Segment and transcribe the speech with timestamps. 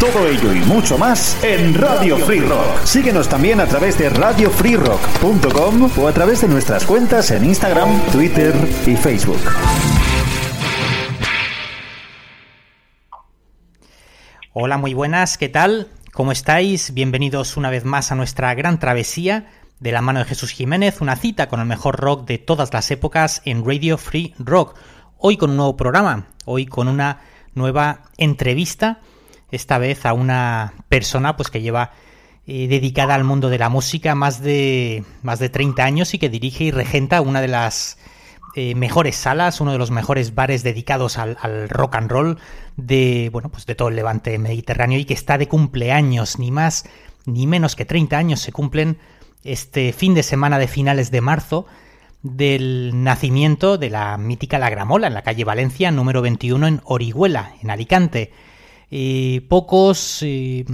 [0.00, 2.84] Todo ello y mucho más en Radio Free Rock.
[2.84, 8.54] Síguenos también a través de radiofreerock.com o a través de nuestras cuentas en Instagram, Twitter
[8.86, 9.40] y Facebook.
[14.52, 15.88] Hola, muy buenas, ¿qué tal?
[16.12, 16.92] ¿Cómo estáis?
[16.92, 19.48] Bienvenidos una vez más a nuestra gran travesía
[19.80, 22.90] de la mano de Jesús Jiménez, una cita con el mejor rock de todas las
[22.90, 24.76] épocas en Radio Free Rock.
[25.18, 27.20] Hoy con un nuevo programa, hoy con una
[27.54, 29.00] nueva entrevista,
[29.54, 31.92] esta vez a una persona pues que lleva
[32.46, 36.28] eh, dedicada al mundo de la música más de más de 30 años y que
[36.28, 37.98] dirige y regenta una de las
[38.56, 42.38] eh, mejores salas, uno de los mejores bares dedicados al, al, rock and roll
[42.76, 46.84] de bueno pues de todo el levante mediterráneo y que está de cumpleaños, ni más
[47.26, 48.98] ni menos que 30 años se cumplen
[49.42, 51.66] este fin de semana de finales de marzo
[52.24, 57.52] del nacimiento de la mítica La Gramola en la calle Valencia, número 21 en Orihuela,
[57.62, 58.32] en Alicante.
[58.90, 60.64] Y pocos, eh,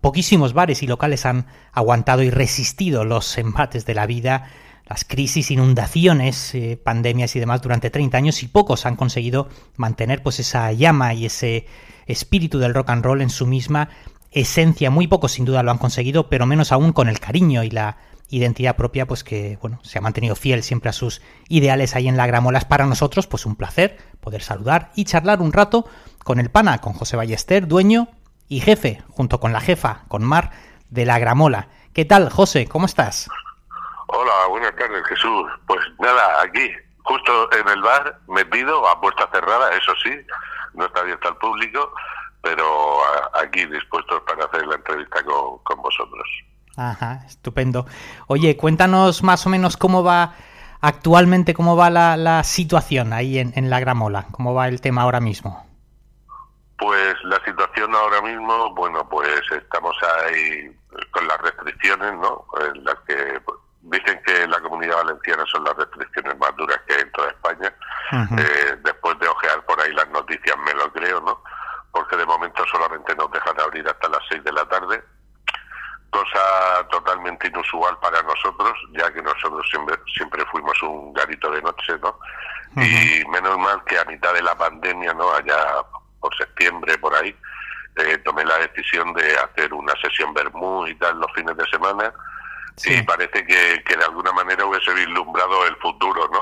[0.00, 4.50] poquísimos bares y locales han aguantado y resistido los embates de la vida,
[4.86, 10.22] las crisis, inundaciones, eh, pandemias y demás durante 30 años y pocos han conseguido mantener
[10.22, 11.66] pues esa llama y ese
[12.06, 13.88] espíritu del rock and roll en su misma
[14.30, 14.90] esencia.
[14.90, 17.96] Muy pocos sin duda lo han conseguido, pero menos aún con el cariño y la
[18.28, 22.16] identidad propia, pues que bueno, se ha mantenido fiel siempre a sus ideales ahí en
[22.16, 22.58] la Gramola.
[22.58, 25.86] Es para nosotros, pues un placer poder saludar y charlar un rato
[26.22, 28.08] con el pana, con José Ballester, dueño
[28.48, 30.50] y jefe, junto con la jefa, con Mar,
[30.90, 31.68] de la Gramola.
[31.92, 32.66] ¿Qué tal, José?
[32.66, 33.28] ¿Cómo estás?
[34.06, 35.50] Hola, buenas tardes, Jesús.
[35.66, 36.70] Pues nada, aquí,
[37.02, 40.10] justo en el bar, metido, a puerta cerrada, eso sí,
[40.74, 41.92] no está abierto al público,
[42.42, 42.98] pero
[43.42, 46.28] aquí dispuestos para hacer la entrevista con, con vosotros.
[46.76, 47.86] Ajá, estupendo.
[48.26, 50.34] Oye, cuéntanos más o menos cómo va
[50.80, 55.02] actualmente, cómo va la, la situación ahí en, en, la Gramola, cómo va el tema
[55.02, 55.64] ahora mismo.
[56.84, 60.70] Pues la situación ahora mismo, bueno, pues estamos ahí
[61.12, 62.44] con las restricciones, ¿no?
[62.60, 63.40] En las que
[63.80, 67.74] dicen que la comunidad valenciana son las restricciones más duras que hay en toda España.
[68.12, 68.38] Uh -huh.
[68.38, 71.42] eh, después de ojear por ahí las noticias me lo creo, ¿no?
[71.90, 75.02] Porque de momento solamente nos dejan abrir hasta las 6 de la tarde
[76.10, 81.98] cosa totalmente inusual para nosotros, ya que nosotros siempre, siempre fuimos un garito de noche,
[82.02, 82.10] ¿no?
[82.76, 83.22] Uh -huh.
[83.22, 85.32] Y menos mal que a mitad de la pandemia, ¿no?
[85.32, 85.82] Allá
[86.24, 87.36] por septiembre, por ahí,
[87.96, 92.10] eh, tomé la decisión de hacer una sesión Bermú y tal los fines de semana.
[92.76, 92.94] Sí.
[92.94, 96.40] Y parece que, que de alguna manera hubiese vislumbrado el futuro, ¿no?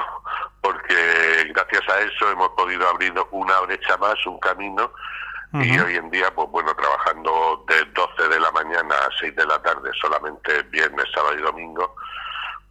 [0.60, 4.92] Porque gracias a eso hemos podido abrir una brecha más, un camino,
[5.54, 5.66] Uh -huh.
[5.66, 9.44] y hoy en día, pues bueno, trabajando de 12 de la mañana a 6 de
[9.44, 11.94] la tarde, solamente viernes, sábado y domingo,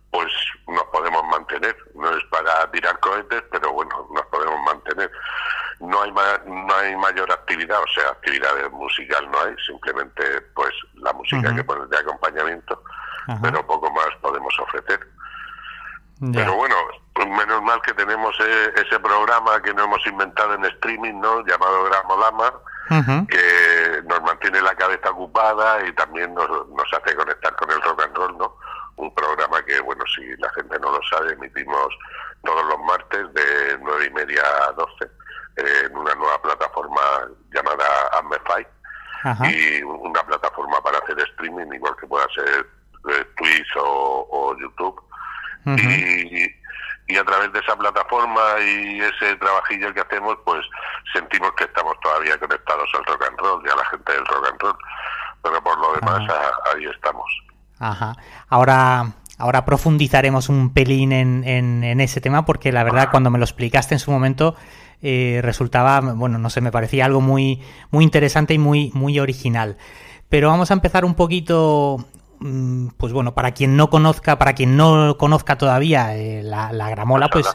[0.09, 0.31] pues
[0.66, 1.78] nos podemos mantener.
[1.93, 5.11] No es para tirar cohetes, pero bueno, nos podemos mantener.
[5.81, 10.73] No hay, ma no hay mayor actividad, o sea, actividad musical no hay, simplemente pues
[10.95, 11.55] la música uh -huh.
[11.55, 12.83] que pones de acompañamiento,
[13.27, 13.41] uh -huh.
[13.41, 14.99] pero poco más podemos ofrecer.
[16.19, 16.31] Yeah.
[16.33, 16.75] Pero bueno,
[17.17, 21.43] menos mal que tenemos e ese programa que nos hemos inventado en streaming, ¿no?
[21.45, 22.49] Llamado Gramolama,
[22.89, 23.27] uh -huh.
[23.27, 28.03] que nos mantiene la cabeza ocupada y también nos, nos hace conectar con el rock
[28.03, 28.55] and roll, ¿no?
[28.97, 31.89] Un programa que, bueno, si la gente no lo sabe, emitimos
[32.43, 35.21] todos los martes de nueve y media a 12 en
[36.01, 37.01] una nueva plataforma
[37.53, 37.85] llamada
[38.19, 38.67] Amplify
[39.53, 42.67] y una plataforma para hacer streaming, igual que pueda ser
[43.09, 44.99] eh, Twitch o, o YouTube.
[45.65, 45.79] Uh -huh.
[45.79, 46.61] y,
[47.07, 50.65] y a través de esa plataforma y ese trabajillo que hacemos, pues
[51.13, 54.47] sentimos que estamos todavía conectados al rock and roll y a la gente del rock
[54.49, 54.77] and roll.
[55.43, 57.29] Pero por lo demás, a, ahí estamos.
[57.79, 58.15] Ajá.
[58.49, 59.05] Ahora,
[59.41, 63.43] ahora profundizaremos un pelín en, en, en, ese tema, porque la verdad, cuando me lo
[63.43, 64.55] explicaste en su momento,
[65.02, 69.78] eh, resultaba, bueno, no sé, me parecía algo muy, muy interesante y muy, muy original.
[70.29, 72.05] Pero vamos a empezar un poquito
[72.97, 77.29] pues bueno, para quien no conozca, para quien no conozca todavía eh, la, la, gramola,
[77.29, 77.46] pues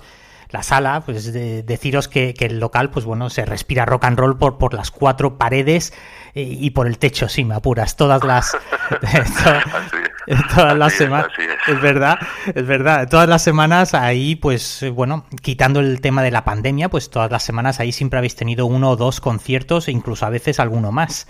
[0.50, 4.58] la sala, pues deciros que, el local, pues bueno, se respira rock and roll por,
[4.58, 5.92] por las cuatro paredes
[6.34, 8.56] eh, y por el techo, sí, me apuras, todas las...
[10.54, 11.28] todas las semanas.
[11.66, 11.80] Es.
[11.80, 12.18] verdad,
[12.54, 13.08] es verdad.
[13.08, 17.42] Todas las semanas ahí, pues bueno, quitando el tema de la pandemia, pues todas las
[17.42, 21.26] semanas ahí siempre habéis tenido uno o dos conciertos e incluso a veces alguno más.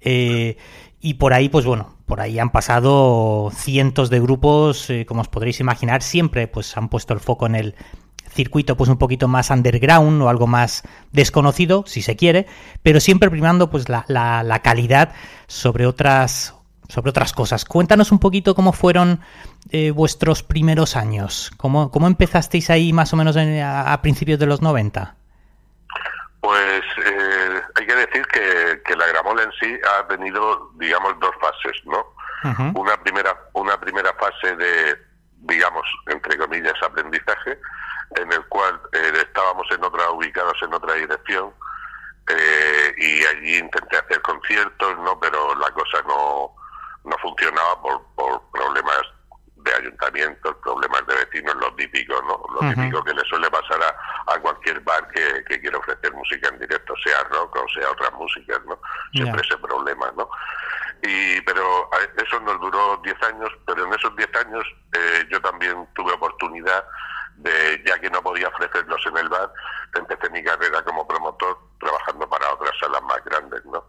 [0.00, 0.56] Eh,
[1.00, 5.28] y por ahí, pues bueno, por ahí han pasado cientos de grupos, eh, como os
[5.28, 7.74] podréis imaginar, siempre pues han puesto el foco en el
[8.32, 12.46] circuito pues un poquito más underground o algo más desconocido, si se quiere,
[12.82, 15.12] pero siempre primando pues la, la, calidad
[15.46, 16.54] sobre otras
[16.92, 17.64] sobre otras cosas.
[17.64, 19.20] Cuéntanos un poquito cómo fueron
[19.70, 24.60] eh, vuestros primeros años, cómo, cómo empezasteis ahí más o menos a, principios de los
[24.60, 25.14] 90.
[26.40, 31.30] Pues eh, hay que decir que, que, la gramola en sí ha tenido, digamos, dos
[31.40, 32.04] fases, ¿no?
[32.74, 34.98] Una primera una primera fase de,
[35.42, 37.58] digamos, entre comillas, aprendizaje,
[38.16, 41.52] en el cual eh, estábamos en otra, ubicados en otra dirección,
[42.28, 45.18] eh, y allí intenté hacer conciertos, ¿no?
[45.20, 46.54] Pero la cosa no,
[47.82, 49.02] por, por problemas
[49.56, 52.42] de ayuntamientos, problemas de vecinos, lo típico, ¿no?
[52.54, 56.48] Lo típico que le suele pasar a, a cualquier bar que, que, quiere ofrecer música
[56.48, 58.78] en directo, sea rock o sea otras músicas, ¿no?
[59.12, 60.28] Siempre ese problema, ¿no?
[61.02, 64.64] Y, pero eso nos duró 10 años, pero en esos 10 años
[64.94, 66.84] eh, yo también tuve oportunidad
[67.36, 69.52] de, ya que no podía ofrecerlos en el bar,
[69.94, 73.84] empecé mi carrera como promotor trabajando para otras salas más grandes, ¿no?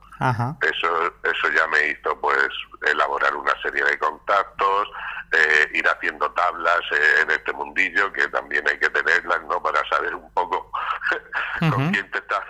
[0.62, 1.14] Eso,
[1.44, 2.48] eso ya me hizo, pues,
[2.86, 4.88] elaborar una serie de contactos,
[5.32, 9.62] eh, ir haciendo tablas eh, en este mundillo, que también hay que tenerlas, ¿no?
[9.62, 10.72] Para saber un poco
[11.60, 12.44] con quién te estás.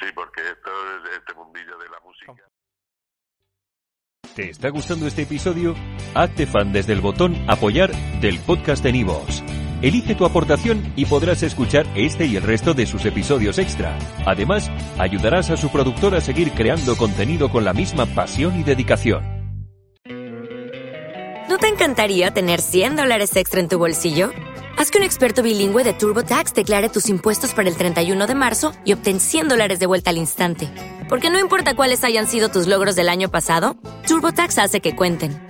[0.00, 2.32] Sí, porque esto es este mundillo de la música.
[4.34, 5.74] ¿Te está gustando este episodio?
[6.14, 9.42] Hazte fan desde el botón Apoyar del podcast de Nivos.
[9.82, 13.98] Elige tu aportación y podrás escuchar este y el resto de sus episodios extra.
[14.26, 19.22] Además, ayudarás a su productor a seguir creando contenido con la misma pasión y dedicación.
[21.48, 24.30] ¿No te encantaría tener 100 dólares extra en tu bolsillo?
[24.76, 28.72] Haz que un experto bilingüe de TurboTax declare tus impuestos para el 31 de marzo
[28.84, 30.68] y obtén 100 dólares de vuelta al instante.
[31.08, 35.49] Porque no importa cuáles hayan sido tus logros del año pasado, TurboTax hace que cuenten.